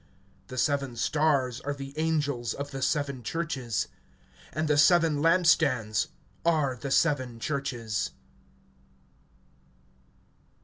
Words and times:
The 0.47 0.57
seven 0.57 0.95
stars 0.95 1.61
are 1.61 1.75
the 1.75 1.93
angels 1.95 2.55
of 2.55 2.71
the 2.71 2.81
seven 2.81 3.21
churches; 3.21 3.87
and 4.51 4.67
the 4.67 4.75
seven 4.75 5.21
lamp 5.21 5.45
stands 5.45 6.07
are 6.43 6.75
the 6.75 6.89
seven 6.89 7.39
churches. 7.39 8.09